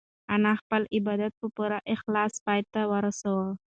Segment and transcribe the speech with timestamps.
[0.33, 3.49] انا خپل عبادت په پوره اخلاص پای ته ورساوه.